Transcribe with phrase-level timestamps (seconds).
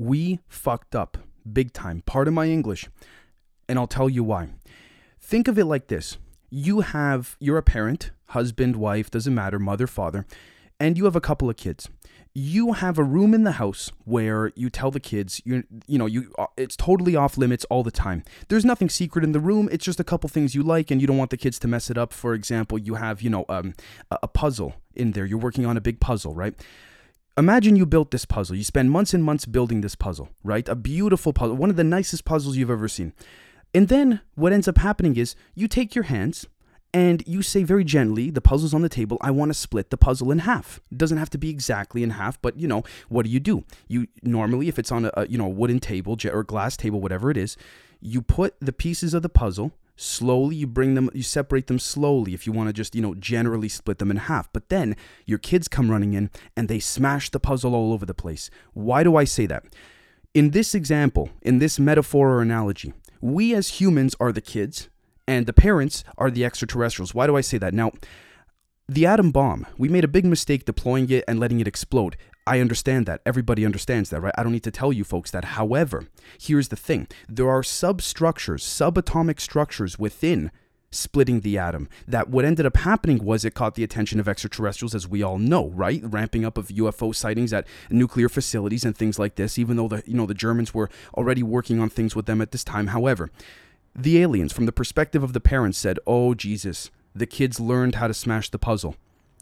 [0.00, 1.18] we fucked up
[1.52, 2.02] big time.
[2.06, 2.88] Pardon my English,
[3.68, 4.48] and I'll tell you why.
[5.20, 6.16] Think of it like this
[6.48, 10.26] you have, you're a parent, husband, wife, doesn't matter, mother, father,
[10.80, 11.88] and you have a couple of kids.
[12.32, 16.06] You have a room in the house where you tell the kids you you know
[16.06, 18.24] you uh, it's totally off limits all the time.
[18.48, 19.68] There's nothing secret in the room.
[19.70, 21.90] It's just a couple things you like and you don't want the kids to mess
[21.90, 22.14] it up.
[22.14, 23.74] For example, you have you know um,
[24.10, 25.26] a puzzle in there.
[25.26, 26.54] You're working on a big puzzle, right?
[27.36, 28.56] Imagine you built this puzzle.
[28.56, 30.68] You spend months and months building this puzzle, right?
[30.68, 33.12] A beautiful puzzle, one of the nicest puzzles you've ever seen.
[33.72, 36.46] And then what ends up happening is you take your hands
[36.92, 39.96] and you say very gently, the puzzle's on the table, I want to split the
[39.96, 40.80] puzzle in half.
[40.90, 43.64] It doesn't have to be exactly in half, but you know, what do you do?
[43.86, 47.36] You normally if it's on a, you know, wooden table or glass table whatever it
[47.36, 47.56] is,
[48.00, 52.32] you put the pieces of the puzzle slowly you bring them you separate them slowly
[52.32, 54.96] if you want to just you know generally split them in half but then
[55.26, 59.02] your kids come running in and they smash the puzzle all over the place why
[59.02, 59.64] do i say that
[60.32, 64.88] in this example in this metaphor or analogy we as humans are the kids
[65.30, 67.14] and the parents are the extraterrestrials.
[67.14, 67.72] Why do I say that?
[67.72, 67.92] Now,
[68.88, 72.16] the atom bomb, we made a big mistake deploying it and letting it explode.
[72.50, 73.20] I understand that.
[73.24, 74.34] Everybody understands that, right?
[74.36, 75.44] I don't need to tell you folks that.
[75.44, 80.50] However, here's the thing there are substructures, subatomic structures within
[80.90, 81.88] splitting the atom.
[82.08, 85.38] That what ended up happening was it caught the attention of extraterrestrials, as we all
[85.38, 86.02] know, right?
[86.04, 90.02] Ramping up of UFO sightings at nuclear facilities and things like this, even though the
[90.04, 92.88] you know the Germans were already working on things with them at this time.
[92.88, 93.30] However,
[93.94, 98.08] the aliens, from the perspective of the parents, said, Oh, Jesus, the kids learned how
[98.08, 98.96] to smash the puzzle.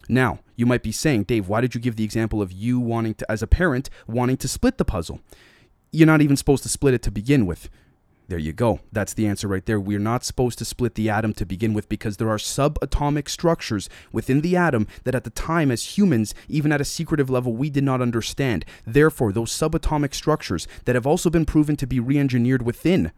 [0.09, 3.15] Now, you might be saying, Dave, why did you give the example of you wanting
[3.15, 5.21] to, as a parent, wanting to split the puzzle?
[5.93, 7.69] You're not even supposed to split it to begin with.
[8.29, 8.81] There you go.
[8.93, 9.81] That's the answer right there.
[9.81, 13.89] We're not supposed to split the atom to begin with because there are subatomic structures
[14.13, 17.71] within the atom that at the time, as humans, even at a secretive level, we
[17.71, 18.67] did not understand.
[18.87, 23.13] Therefore, those subatomic structures that have also been proven to be re engineered within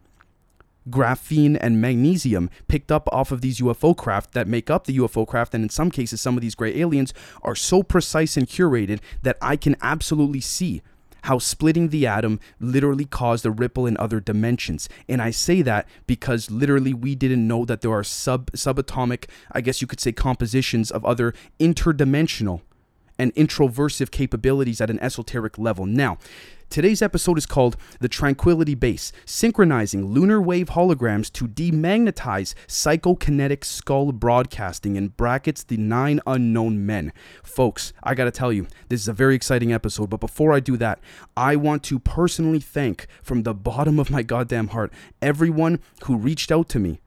[0.89, 5.27] graphene and magnesium picked up off of these UFO craft that make up the UFO
[5.27, 5.53] craft.
[5.53, 9.37] And in some cases, some of these gray aliens are so precise and curated that
[9.41, 10.81] I can absolutely see
[11.23, 14.89] how splitting the atom literally caused a ripple in other dimensions.
[15.07, 19.61] And I say that because literally we didn't know that there are sub subatomic, I
[19.61, 22.61] guess you could say compositions of other interdimensional
[23.21, 25.85] and introversive capabilities at an esoteric level.
[25.85, 26.17] Now,
[26.71, 34.13] Today's episode is called The Tranquility Base Synchronizing Lunar Wave Holograms to Demagnetize Psychokinetic Skull
[34.13, 37.11] Broadcasting, in brackets, The Nine Unknown Men.
[37.43, 40.77] Folks, I gotta tell you, this is a very exciting episode, but before I do
[40.77, 40.99] that,
[41.35, 46.53] I want to personally thank from the bottom of my goddamn heart everyone who reached
[46.53, 47.01] out to me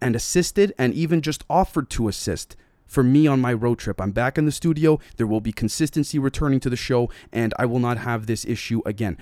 [0.00, 2.54] and assisted and even just offered to assist
[2.88, 4.00] for me on my road trip.
[4.00, 4.98] I'm back in the studio.
[5.16, 8.82] There will be consistency returning to the show, and I will not have this issue
[8.84, 9.16] again.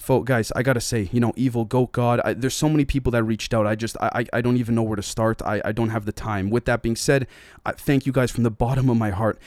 [0.00, 2.20] Folks, guys, I gotta say, you know, evil goat god.
[2.24, 3.64] I, there's so many people that reached out.
[3.64, 5.40] I just, I, I don't even know where to start.
[5.42, 6.50] I, I don't have the time.
[6.50, 7.28] With that being said,
[7.64, 9.38] I thank you guys from the bottom of my heart.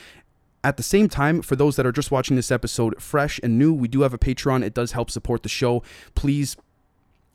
[0.64, 3.74] At the same time, for those that are just watching this episode fresh and new,
[3.74, 4.64] we do have a Patreon.
[4.64, 5.82] It does help support the show.
[6.14, 6.56] Please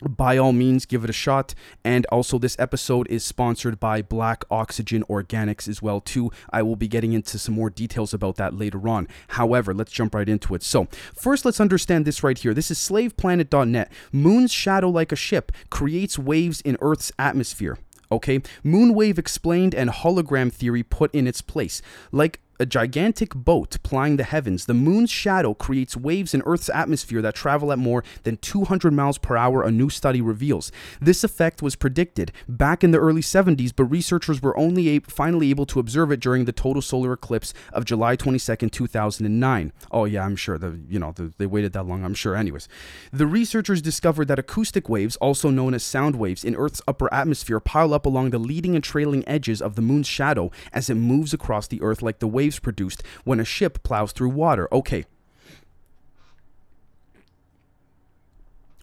[0.01, 1.53] by all means give it a shot.
[1.83, 6.31] And also this episode is sponsored by black oxygen organics as well too.
[6.51, 9.07] I will be getting into some more details about that later on.
[9.29, 10.63] However let's jump right into it.
[10.63, 12.53] So first let's understand this right here.
[12.53, 17.77] This is slaveplanet.net moon's shadow like a ship creates waves in earth's atmosphere
[18.11, 18.39] okay?
[18.63, 21.81] Moonwave explained and hologram theory put in its place.
[22.11, 27.21] Like a gigantic boat plying the heavens, the moon's shadow creates waves in Earth's atmosphere
[27.21, 30.71] that travel at more than 200 miles per hour, a new study reveals.
[31.01, 35.49] This effect was predicted back in the early 70s, but researchers were only a- finally
[35.49, 39.73] able to observe it during the total solar eclipse of July 22nd, 2009.
[39.91, 42.05] Oh yeah, I'm sure the you know the, they waited that long.
[42.05, 42.35] I'm sure.
[42.35, 42.67] Anyways,
[43.11, 47.59] the researchers discovered that acoustic waves, also known as sound waves, in Earth's upper atmosphere
[47.59, 51.33] pile up along the leading and trailing edges of the moon's shadow as it moves
[51.33, 54.67] across the Earth, like the waves waves produced when a ship plows through water.
[54.71, 55.05] Okay,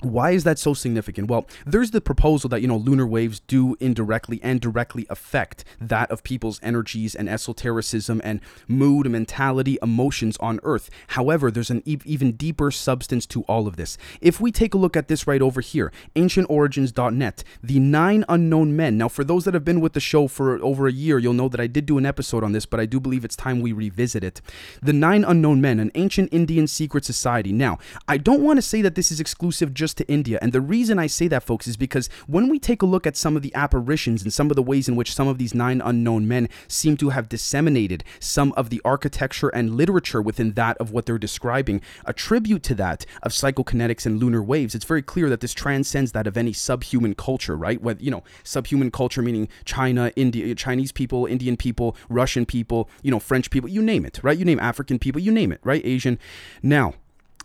[0.03, 1.29] Why is that so significant?
[1.29, 6.11] Well, there's the proposal that, you know, lunar waves do indirectly and directly affect that
[6.11, 10.89] of people's energies and esotericism and mood, mentality, emotions on Earth.
[11.09, 13.99] However, there's an e- even deeper substance to all of this.
[14.21, 18.97] If we take a look at this right over here, ancientorigins.net, the nine unknown men.
[18.97, 21.49] Now, for those that have been with the show for over a year, you'll know
[21.49, 23.73] that I did do an episode on this, but I do believe it's time we
[23.73, 24.41] revisit it.
[24.83, 27.53] The nine unknown men, an ancient Indian secret society.
[27.53, 30.39] Now, I don't want to say that this is exclusive just just to India.
[30.41, 33.17] And the reason I say that, folks, is because when we take a look at
[33.17, 35.83] some of the apparitions and some of the ways in which some of these nine
[35.85, 40.93] unknown men seem to have disseminated some of the architecture and literature within that of
[40.93, 45.29] what they're describing, a tribute to that of psychokinetics and lunar waves, it's very clear
[45.29, 47.83] that this transcends that of any subhuman culture, right?
[47.83, 53.11] Whether, you know, subhuman culture meaning China, India, Chinese people, Indian people, Russian people, you
[53.11, 54.39] know, French people, you name it, right?
[54.39, 55.85] You name African people, you name it, right?
[55.85, 56.19] Asian.
[56.63, 56.95] Now,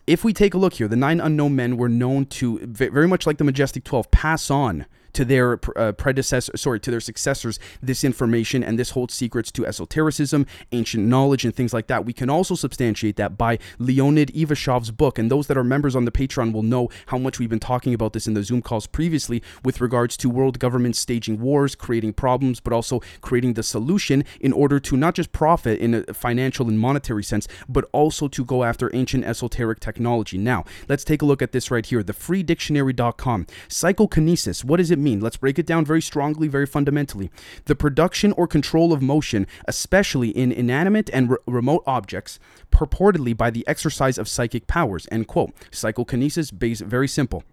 [0.07, 3.25] if we take a look here, the nine unknown men were known to, very much
[3.25, 4.85] like the Majestic 12, pass on
[5.15, 9.65] to their uh, predecessor, sorry, to their successors, this information, and this holds secrets to
[9.65, 12.05] esotericism, ancient knowledge, and things like that.
[12.05, 16.05] We can also substantiate that by Leonid Ivashov's book, and those that are members on
[16.05, 18.87] the Patreon will know how much we've been talking about this in the Zoom calls
[18.87, 24.23] previously with regards to world governments staging wars, creating problems, but also creating the solution
[24.41, 28.43] in order to not just profit in a financial and monetary sense, but also to
[28.43, 30.37] go after ancient esoteric technology.
[30.37, 33.47] Now, let's take a look at this right here, thefreedictionary.com.
[33.69, 35.04] Psychokinesis, what does it mean?
[35.05, 37.29] Let's break it down very strongly, very fundamentally.
[37.65, 42.39] The production or control of motion, especially in inanimate and re- remote objects,
[42.71, 45.07] purportedly by the exercise of psychic powers.
[45.11, 45.53] End quote.
[45.71, 47.43] Psychokinesis, base, very simple.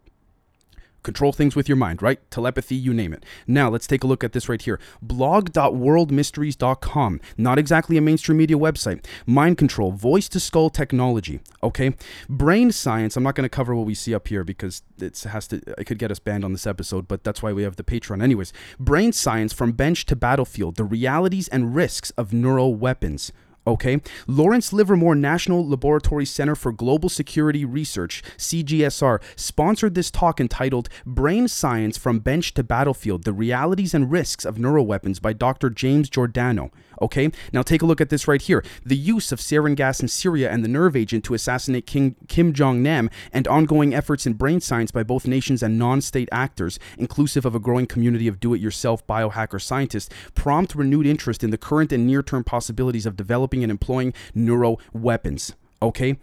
[1.02, 2.20] Control things with your mind, right?
[2.30, 3.24] Telepathy, you name it.
[3.46, 4.78] Now, let's take a look at this right here.
[5.00, 7.20] blog.worldmysteries.com.
[7.36, 9.04] Not exactly a mainstream media website.
[9.26, 11.94] Mind control, voice to skull technology, okay?
[12.28, 15.46] Brain science, I'm not going to cover what we see up here because it has
[15.48, 17.84] to it could get us banned on this episode, but that's why we have the
[17.84, 18.52] Patreon anyways.
[18.78, 23.32] Brain science from bench to battlefield, the realities and risks of neural weapons.
[23.64, 24.00] Okay.
[24.26, 31.46] Lawrence Livermore National Laboratory Center for Global Security Research, CGSR, sponsored this talk entitled Brain
[31.46, 35.70] Science from Bench to Battlefield The Realities and Risks of Neuroweapons by Dr.
[35.70, 36.72] James Giordano.
[37.00, 38.64] Okay, now take a look at this right here.
[38.84, 42.52] The use of sarin gas in Syria and the nerve agent to assassinate King Kim
[42.52, 46.78] Jong Nam, and ongoing efforts in brain science by both nations and non state actors,
[46.98, 51.50] inclusive of a growing community of do it yourself biohacker scientists, prompt renewed interest in
[51.50, 55.54] the current and near term possibilities of developing and employing neuro weapons.
[55.82, 56.16] Okay?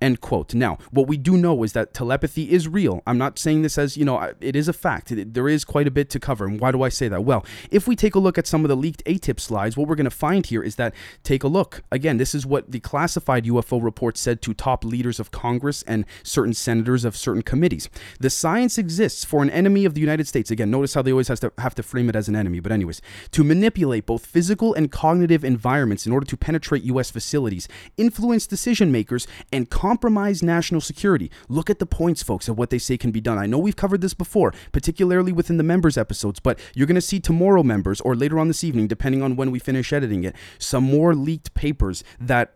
[0.00, 0.54] End quote.
[0.54, 3.02] Now, what we do know is that telepathy is real.
[3.06, 5.12] I'm not saying this as, you know, it is a fact.
[5.14, 6.46] there is quite a bit to cover.
[6.46, 7.24] And why do I say that?
[7.24, 9.94] Well, if we take a look at some of the leaked AATIP slides, what we're
[9.94, 11.82] going to find here is that, take a look.
[11.90, 16.04] Again, this is what the classified UFO report said to top leaders of Congress and
[16.22, 17.88] certain senators of certain committees.
[18.20, 20.50] The science exists for an enemy of the United States.
[20.50, 22.60] Again, notice how they always has to have to frame it as an enemy.
[22.60, 23.00] But, anyways,
[23.32, 27.10] to manipulate both physical and cognitive environments in order to penetrate U.S.
[27.10, 31.28] facilities, influence decision makers, and compromise national security.
[31.48, 33.36] Look at the points, folks, of what they say can be done.
[33.36, 37.00] I know we've covered this before, particularly within the members episodes, but you're going to
[37.00, 40.36] see tomorrow, members, or later on this evening, depending on when we finish editing it,
[40.56, 42.54] some more leaked papers that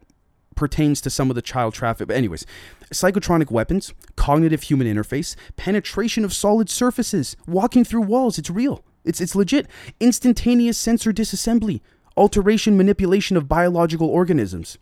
[0.55, 2.07] pertains to some of the child traffic.
[2.07, 2.47] But anyways,
[2.93, 8.85] psychotronic weapons, cognitive human interface, penetration of solid surfaces, walking through walls, it's real.
[9.05, 9.67] It's it's legit.
[9.99, 11.81] Instantaneous sensor disassembly,
[12.17, 14.79] alteration manipulation of biological organisms.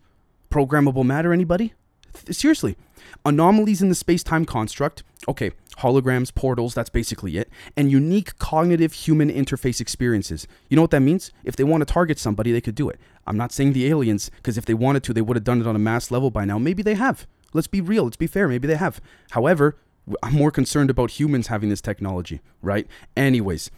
[0.50, 1.72] Programmable matter anybody?
[2.30, 2.76] Seriously,
[3.24, 5.02] anomalies in the space time construct.
[5.26, 7.48] Okay, holograms, portals, that's basically it.
[7.76, 10.46] And unique cognitive human interface experiences.
[10.68, 11.32] You know what that means?
[11.44, 13.00] If they want to target somebody, they could do it.
[13.26, 15.66] I'm not saying the aliens, because if they wanted to, they would have done it
[15.66, 16.58] on a mass level by now.
[16.58, 17.26] Maybe they have.
[17.52, 18.04] Let's be real.
[18.04, 18.48] Let's be fair.
[18.48, 19.00] Maybe they have.
[19.30, 19.76] However,
[20.22, 22.86] I'm more concerned about humans having this technology, right?
[23.16, 23.70] Anyways,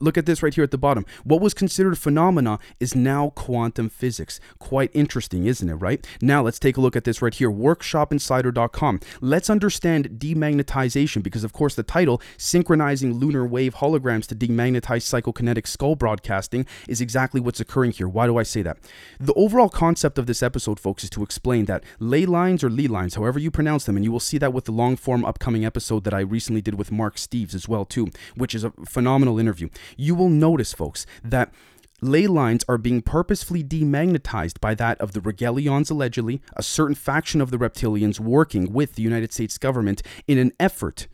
[0.00, 1.04] Look at this right here at the bottom.
[1.24, 4.40] What was considered phenomena is now quantum physics.
[4.58, 6.06] Quite interesting, isn't it, right?
[6.22, 9.00] Now let's take a look at this right here workshopinsider.com.
[9.20, 15.66] Let's understand demagnetization because, of course, the title, Synchronizing Lunar Wave Holograms to Demagnetize Psychokinetic
[15.66, 18.08] Skull Broadcasting, is exactly what's occurring here.
[18.08, 18.78] Why do I say that?
[19.20, 22.86] The overall concept of this episode, folks, is to explain that ley lines or ley
[22.86, 25.66] lines, however you pronounce them, and you will see that with the long form upcoming
[25.66, 29.38] episode that I recently did with Mark Steves as well, too, which is a phenomenal
[29.38, 29.65] interview
[29.96, 30.14] you.
[30.14, 31.52] Will notice, folks, that
[32.00, 37.40] ley lines are being purposefully demagnetized by that of the Regelions, allegedly, a certain faction
[37.40, 41.06] of the reptilians working with the United States government in an effort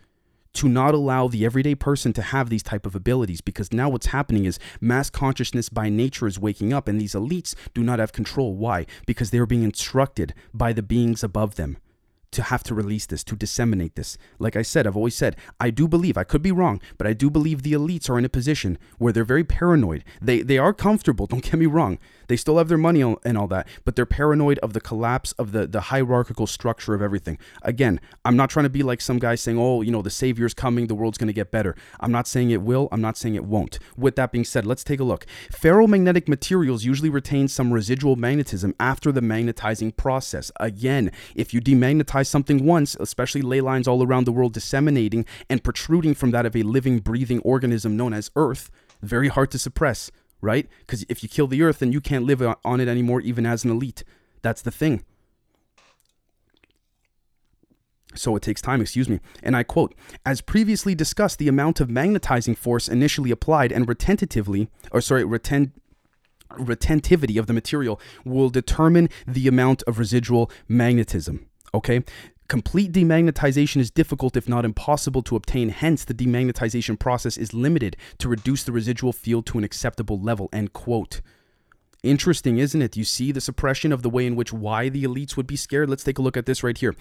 [0.54, 4.06] to not allow the everyday person to have these type of abilities because now what's
[4.06, 8.12] happening is mass consciousness by nature is waking up and these elites do not have
[8.12, 8.54] control.
[8.54, 8.86] Why?
[9.06, 11.78] Because they're being instructed by the beings above them
[12.32, 14.18] to have to release this, to disseminate this.
[14.38, 17.12] Like I said, I've always said, I do believe, I could be wrong, but I
[17.12, 20.04] do believe the elites are in a position where they're very paranoid.
[20.20, 21.98] They they are comfortable, don't get me wrong.
[22.28, 25.52] They still have their money and all that, but they're paranoid of the collapse of
[25.52, 27.36] the, the hierarchical structure of everything.
[27.60, 30.54] Again, I'm not trying to be like some guy saying, oh, you know, the savior's
[30.54, 31.76] coming, the world's going to get better.
[32.00, 33.78] I'm not saying it will, I'm not saying it won't.
[33.98, 35.26] With that being said, let's take a look.
[35.52, 40.50] Ferromagnetic materials usually retain some residual magnetism after the magnetizing process.
[40.58, 45.62] Again, if you demagnetize something once, especially ley lines all around the world disseminating and
[45.62, 48.70] protruding from that of a living, breathing organism known as Earth,
[49.02, 50.10] very hard to suppress,
[50.40, 50.68] right?
[50.80, 53.64] Because if you kill the Earth, then you can't live on it anymore, even as
[53.64, 54.04] an elite.
[54.42, 55.04] That's the thing.
[58.14, 59.20] So it takes time, excuse me.
[59.42, 59.94] And I quote,
[60.26, 65.72] as previously discussed, the amount of magnetizing force initially applied and retentatively, or sorry, retent,
[66.50, 71.46] retentivity of the material will determine the amount of residual magnetism.
[71.74, 72.02] Okay?
[72.48, 75.70] Complete demagnetization is difficult, if not impossible, to obtain.
[75.70, 80.50] Hence, the demagnetization process is limited to reduce the residual field to an acceptable level.
[80.52, 81.22] End quote.
[82.02, 82.96] Interesting, isn't it?
[82.96, 85.88] You see the suppression of the way in which why the elites would be scared.
[85.88, 86.94] Let's take a look at this right here.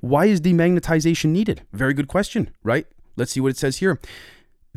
[0.00, 1.62] Why is demagnetization needed?
[1.72, 2.86] Very good question, right?
[3.16, 4.00] Let's see what it says here.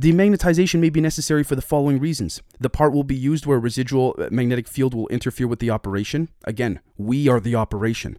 [0.02, 2.42] Demagnetization may be necessary for the following reasons.
[2.60, 6.30] The part will be used where residual uh, magnetic field will interfere with the operation.
[6.44, 8.18] Again, we are the operation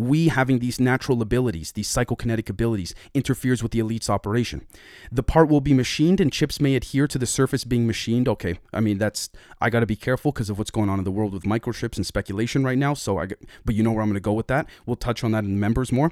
[0.00, 4.66] we having these natural abilities, these psychokinetic abilities, interferes with the elite's operation.
[5.12, 8.28] The part will be machined and chips may adhere to the surface being machined.
[8.28, 9.30] Okay, I mean, that's,
[9.60, 11.96] I got to be careful because of what's going on in the world with microchips
[11.96, 12.94] and speculation right now.
[12.94, 13.28] So I,
[13.64, 14.66] but you know where I'm to go with that.
[14.86, 16.10] We'll touch on that in members more.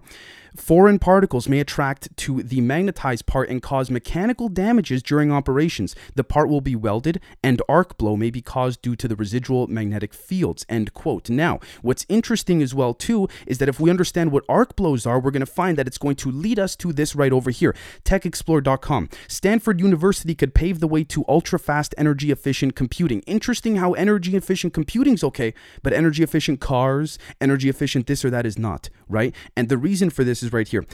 [0.56, 5.94] Foreign particles may attract to the magnetized part and cause mechanical damages during operations.
[6.14, 9.66] The part will be welded and arc blow may be caused due to the residual
[9.66, 10.64] magnetic fields.
[10.68, 11.30] End quote.
[11.30, 15.20] Now, what's interesting as well too is that if we understand what arc blows are,
[15.20, 17.74] we're going to find that it's going to lead us to this right over here.
[18.04, 19.08] TechXplore.com.
[19.26, 23.20] Stanford University could pave the way to ultra fast energy efficient computing.
[23.20, 28.30] Interesting how energy efficient computing is okay, but energy efficient cars, energy efficient this or
[28.30, 29.34] that is not, right?
[29.56, 30.84] And the reason for this is right here.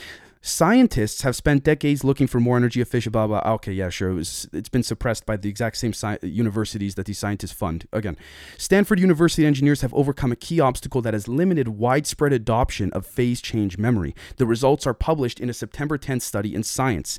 [0.46, 3.40] Scientists have spent decades looking for more energy efficient, blah, blah.
[3.54, 4.10] Okay, yeah, sure.
[4.10, 7.88] It was, it's been suppressed by the exact same sci- universities that these scientists fund.
[7.94, 8.18] Again,
[8.58, 13.40] Stanford University engineers have overcome a key obstacle that has limited widespread adoption of phase
[13.40, 14.14] change memory.
[14.36, 17.18] The results are published in a September 10th study in Science.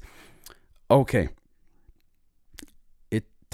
[0.92, 1.30] Okay,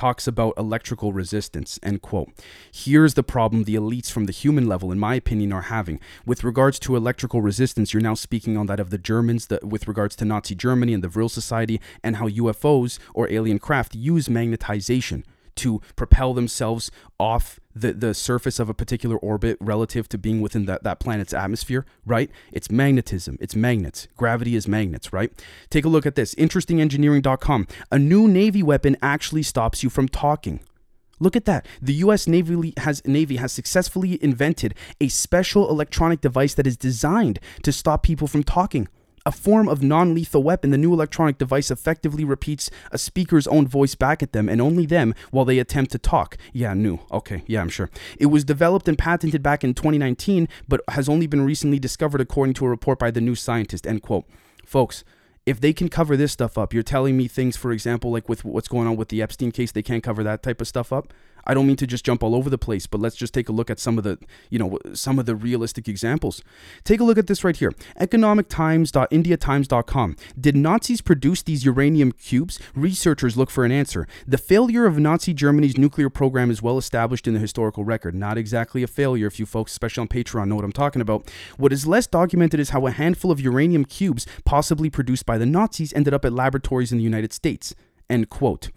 [0.01, 2.27] talks about electrical resistance end quote.
[2.73, 5.99] Here's the problem the elites from the human level in my opinion are having.
[6.25, 9.87] With regards to electrical resistance you're now speaking on that of the germans the, with
[9.87, 14.27] regards to nazi germany and the vril society and how ufos or alien craft use
[14.27, 15.23] magnetization
[15.57, 20.65] to propel themselves off the, the surface of a particular orbit relative to being within
[20.65, 22.29] that, that planet's atmosphere, right?
[22.51, 24.07] It's magnetism, it's magnets.
[24.17, 25.31] Gravity is magnets, right?
[25.69, 26.35] Take a look at this.
[26.35, 27.67] InterestingEngineering.com.
[27.91, 30.61] A new Navy weapon actually stops you from talking.
[31.19, 31.67] Look at that.
[31.81, 37.39] The US Navy has Navy has successfully invented a special electronic device that is designed
[37.61, 38.87] to stop people from talking
[39.25, 43.67] a form of non lethal weapon, the new electronic device effectively repeats a speaker's own
[43.67, 46.37] voice back at them and only them while they attempt to talk.
[46.53, 46.99] Yeah, new.
[47.11, 47.89] Okay, yeah, I'm sure.
[48.17, 52.53] It was developed and patented back in 2019, but has only been recently discovered according
[52.55, 53.85] to a report by the New Scientist.
[53.85, 54.25] End quote.
[54.65, 55.03] Folks,
[55.45, 58.45] if they can cover this stuff up, you're telling me things, for example, like with
[58.45, 61.13] what's going on with the Epstein case, they can't cover that type of stuff up.
[61.45, 63.51] I don't mean to just jump all over the place, but let's just take a
[63.51, 64.17] look at some of the,
[64.49, 66.43] you know, some of the realistic examples.
[66.83, 67.71] Take a look at this right here.
[67.99, 70.15] economictimes.indiatimes.com.
[70.39, 72.59] Did Nazis produce these uranium cubes?
[72.75, 74.07] Researchers look for an answer.
[74.27, 78.15] The failure of Nazi Germany's nuclear program is well established in the historical record.
[78.15, 81.29] Not exactly a failure if you folks, especially on Patreon, know what I'm talking about.
[81.57, 85.45] What is less documented is how a handful of uranium cubes, possibly produced by the
[85.45, 87.75] Nazis, ended up at laboratories in the United States.
[88.11, 88.71] End quote.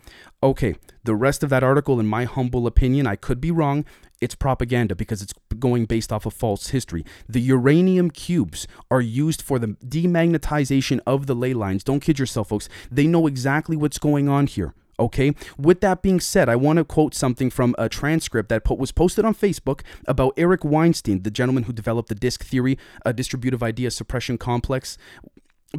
[0.44, 3.84] Okay, the rest of that article, in my humble opinion, I could be wrong.
[4.20, 7.04] It's propaganda because it's going based off of false history.
[7.28, 11.82] The uranium cubes are used for the demagnetization of the ley lines.
[11.82, 12.68] Don't kid yourself, folks.
[12.92, 14.72] They know exactly what's going on here.
[15.00, 15.34] Okay.
[15.58, 19.24] With that being said, I want to quote something from a transcript that was posted
[19.24, 23.90] on Facebook about Eric Weinstein, the gentleman who developed the DISC theory, a distributive idea
[23.90, 24.96] suppression complex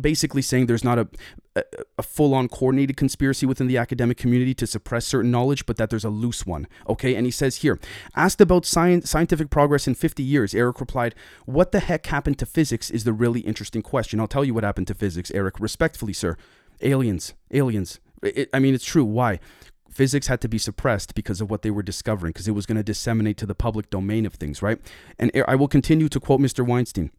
[0.01, 1.07] basically saying there's not a,
[1.55, 1.63] a,
[1.97, 6.05] a full-on coordinated conspiracy within the academic community to suppress certain knowledge but that there's
[6.05, 7.15] a loose one okay?
[7.15, 7.79] And he says here
[8.15, 12.45] asked about science, scientific progress in 50 years eric replied what the heck happened to
[12.45, 14.19] physics is the really interesting question.
[14.19, 15.59] I'll tell you what happened to physics eric.
[15.59, 16.37] Respectfully sir.
[16.81, 17.33] Aliens.
[17.51, 17.99] Aliens.
[18.21, 19.05] It, i mean it's true.
[19.05, 19.39] Why?
[19.89, 22.75] Physics had to be suppressed because of what they were discovering because it was going
[22.75, 24.79] to disseminate to the public domain of things right?
[25.17, 27.11] And i will continue to quote mr weinstein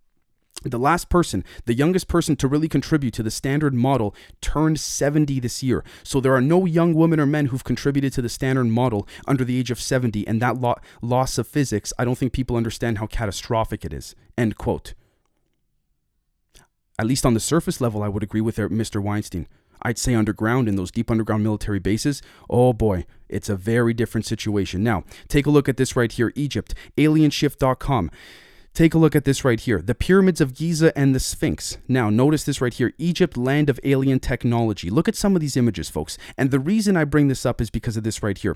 [0.71, 5.41] the last person, the youngest person to really contribute to the standard model, turned 70
[5.41, 5.85] this year.
[6.03, 9.45] So there are no young women or men who've contributed to the standard model under
[9.45, 10.27] the age of 70.
[10.27, 14.15] And that lo- loss of physics, I don't think people understand how catastrophic it is.
[14.37, 14.95] End quote.
[16.99, 19.03] At least on the surface level, I would agree with Mr.
[19.03, 19.47] Weinstein.
[19.83, 24.27] I'd say underground in those deep underground military bases, oh boy, it's a very different
[24.27, 24.83] situation.
[24.83, 28.11] Now, take a look at this right here Egypt, alienshift.com.
[28.77, 31.79] Take a look at this right here the pyramids of Giza and the Sphinx.
[31.89, 34.91] Now, notice this right here Egypt, land of alien technology.
[34.91, 36.19] Look at some of these images, folks.
[36.37, 38.55] And the reason I bring this up is because of this right here.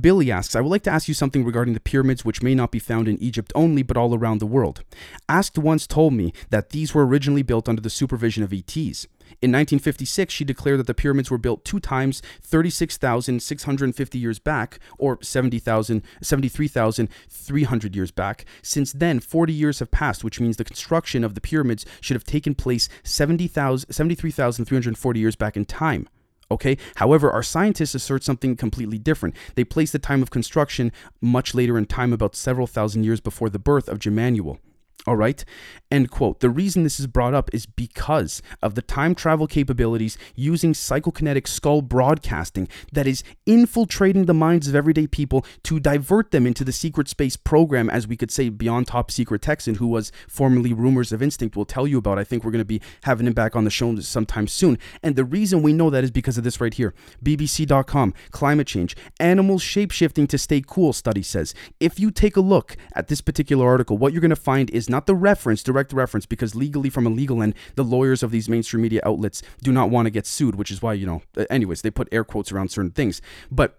[0.00, 2.70] Billy asks, I would like to ask you something regarding the pyramids, which may not
[2.70, 4.84] be found in Egypt only, but all around the world.
[5.28, 9.08] Asket once told me that these were originally built under the supervision of ETs.
[9.42, 15.18] In 1956, she declared that the pyramids were built two times 36,650 years back, or
[15.22, 18.44] 70,000, 73,300 years back.
[18.62, 22.24] Since then, 40 years have passed, which means the construction of the pyramids should have
[22.24, 26.08] taken place 73,340 years back in time.
[26.50, 26.78] Okay.
[26.96, 29.34] However, our scientists assert something completely different.
[29.54, 33.50] They place the time of construction much later in time, about several thousand years before
[33.50, 34.58] the birth of Jmmanuel.
[35.06, 35.44] All right.
[35.88, 36.40] End quote.
[36.40, 41.46] The reason this is brought up is because of the time travel capabilities using psychokinetic
[41.46, 46.72] skull broadcasting that is infiltrating the minds of everyday people to divert them into the
[46.72, 51.12] secret space program, as we could say, beyond top secret Texan, who was formerly Rumors
[51.12, 52.18] of Instinct, will tell you about.
[52.18, 54.78] I think we're going to be having him back on the show sometime soon.
[55.04, 56.94] And the reason we know that is because of this right here
[57.24, 61.54] BBC.com, climate change, animals shapeshifting to stay cool, study says.
[61.78, 64.90] If you take a look at this particular article, what you're going to find is
[64.90, 68.48] not the reference, direct reference, because legally, from a legal end, the lawyers of these
[68.48, 71.82] mainstream media outlets do not want to get sued, which is why, you know, anyways,
[71.82, 73.20] they put air quotes around certain things.
[73.50, 73.78] But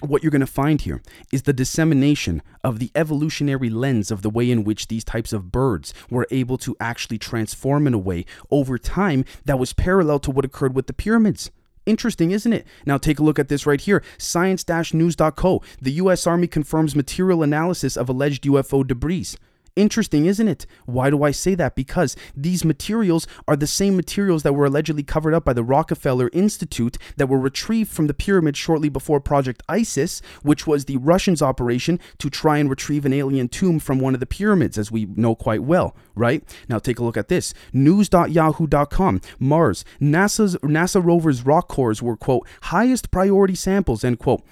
[0.00, 4.30] what you're going to find here is the dissemination of the evolutionary lens of the
[4.30, 8.24] way in which these types of birds were able to actually transform in a way
[8.50, 11.52] over time that was parallel to what occurred with the pyramids.
[11.86, 12.66] Interesting, isn't it?
[12.86, 14.02] Now take a look at this right here.
[14.18, 15.62] Science-news.co.
[15.80, 19.26] The US Army confirms material analysis of alleged UFO debris.
[19.74, 20.66] Interesting, isn't it?
[20.84, 21.74] Why do I say that?
[21.74, 26.28] Because these materials are the same materials that were allegedly covered up by the Rockefeller
[26.34, 31.40] Institute that were retrieved from the pyramid shortly before Project Isis, which was the Russians'
[31.40, 35.06] operation to try and retrieve an alien tomb from one of the pyramids, as we
[35.06, 36.44] know quite well, right?
[36.68, 37.54] Now take a look at this.
[37.72, 39.20] News.yahoo.com.
[39.38, 39.84] Mars.
[40.00, 44.42] NASA's NASA rover's rock cores were, quote, highest priority samples, end quote.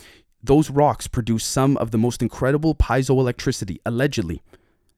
[0.42, 4.42] Those rocks produce some of the most incredible piezoelectricity, allegedly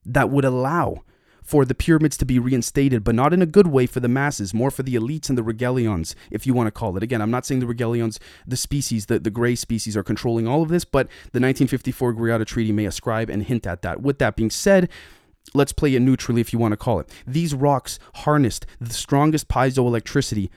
[0.04, 1.02] that would allow
[1.42, 4.54] for the pyramids to be reinstated, but not in a good way for the masses,
[4.54, 7.02] more for the elites and the regalions, if you want to call it.
[7.02, 10.62] Again, I'm not saying the regalions, the species, the, the gray species are controlling all
[10.62, 14.02] of this, but the 1954 Greada Treaty may ascribe and hint at that.
[14.02, 14.88] With that being said,
[15.52, 17.10] let's play it neutrally if you want to call it.
[17.26, 20.48] These rocks harnessed the strongest piezoelectricity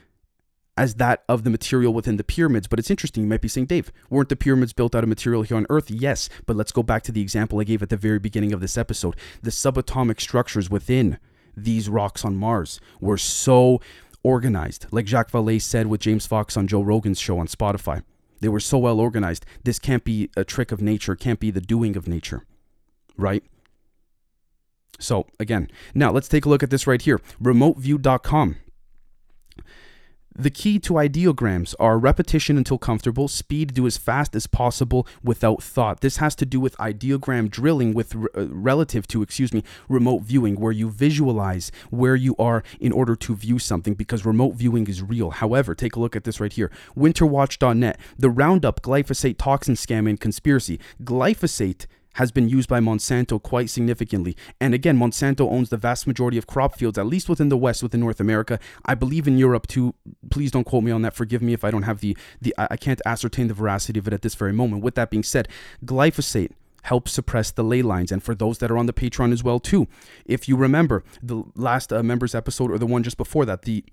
[0.76, 2.66] as that of the material within the pyramids.
[2.66, 3.22] But it's interesting.
[3.22, 5.90] You might be saying, Dave, weren't the pyramids built out of material here on Earth?
[5.90, 6.28] Yes.
[6.44, 8.76] But let's go back to the example I gave at the very beginning of this
[8.76, 9.16] episode.
[9.42, 11.18] The subatomic structures within
[11.56, 13.80] these rocks on Mars were so
[14.22, 14.86] organized.
[14.90, 18.02] Like Jacques Vallée said with James Fox on Joe Rogan's show on Spotify.
[18.40, 19.46] They were so well organized.
[19.64, 22.44] This can't be a trick of nature, can't be the doing of nature.
[23.16, 23.42] Right?
[24.98, 28.56] So, again, now let's take a look at this right here remoteview.com.
[30.38, 35.62] The key to ideograms are repetition until comfortable, speed, do as fast as possible without
[35.62, 36.02] thought.
[36.02, 40.56] This has to do with ideogram drilling with uh, relative to, excuse me, remote viewing,
[40.56, 45.02] where you visualize where you are in order to view something because remote viewing is
[45.02, 45.30] real.
[45.30, 50.20] However, take a look at this right here winterwatch.net, the Roundup glyphosate toxin scam and
[50.20, 50.78] conspiracy.
[51.02, 54.36] Glyphosate has been used by Monsanto quite significantly.
[54.60, 57.82] And again, Monsanto owns the vast majority of crop fields, at least within the West,
[57.82, 58.58] within North America.
[58.84, 59.94] I believe in Europe too.
[60.30, 61.14] Please don't quote me on that.
[61.14, 64.12] Forgive me if I don't have the the I can't ascertain the veracity of it
[64.12, 64.82] at this very moment.
[64.82, 65.48] With that being said,
[65.84, 66.52] glyphosate
[66.82, 68.12] helps suppress the ley lines.
[68.12, 69.86] And for those that are on the Patreon as well too,
[70.24, 73.84] if you remember the last uh, members episode or the one just before that, the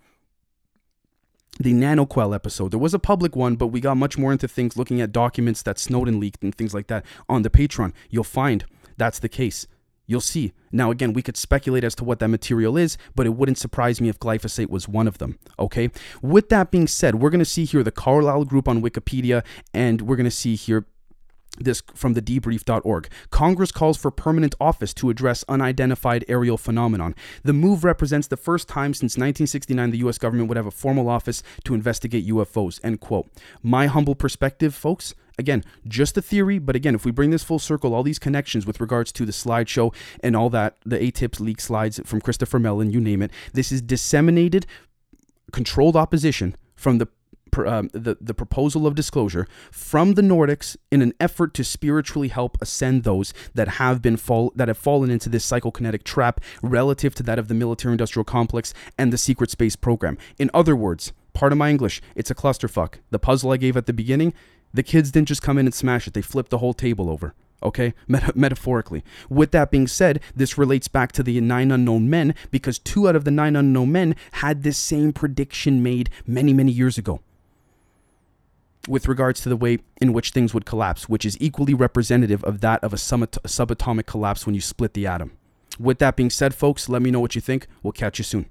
[1.59, 2.71] the NanoQuell episode.
[2.71, 5.61] There was a public one, but we got much more into things looking at documents
[5.63, 7.93] that Snowden leaked and things like that on the Patreon.
[8.09, 8.65] You'll find
[8.97, 9.67] that's the case.
[10.05, 10.51] You'll see.
[10.71, 14.01] Now, again, we could speculate as to what that material is, but it wouldn't surprise
[14.01, 15.39] me if glyphosate was one of them.
[15.57, 15.89] Okay.
[16.21, 20.01] With that being said, we're going to see here the Carlyle Group on Wikipedia, and
[20.01, 20.85] we're going to see here
[21.59, 23.09] this from the debrief.org.
[23.29, 27.15] Congress calls for permanent office to address unidentified aerial phenomenon.
[27.43, 31.09] The move represents the first time since 1969 the US government would have a formal
[31.09, 32.79] office to investigate UFOs.
[32.83, 33.29] End quote.
[33.61, 37.59] My humble perspective, folks, again, just a theory, but again, if we bring this full
[37.59, 41.61] circle, all these connections with regards to the slideshow and all that, the AATIPS leak
[41.61, 44.65] slides from Christopher Mellon, you name it, this is disseminated,
[45.51, 47.07] controlled opposition from the
[47.57, 52.57] um, the, the proposal of disclosure from the Nordics in an effort to spiritually help
[52.61, 57.23] ascend those that have been fall that have fallen into this psychokinetic trap relative to
[57.23, 60.17] that of the military industrial complex and the secret space program.
[60.39, 62.95] In other words, part of my English, it's a clusterfuck.
[63.11, 64.33] The puzzle I gave at the beginning,
[64.73, 67.33] the kids didn't just come in and smash it, they flipped the whole table over.
[67.61, 67.93] okay?
[68.07, 69.03] Meta- metaphorically.
[69.29, 73.15] With that being said, this relates back to the nine unknown men because two out
[73.15, 77.21] of the nine unknown men had this same prediction made many, many years ago
[78.87, 82.61] with regards to the way in which things would collapse, which is equally representative of
[82.61, 85.31] that of a subatomic collapse when you split the atom.
[85.79, 87.67] With that being said, folks, let me know what you think.
[87.81, 88.49] We'll catch you soon.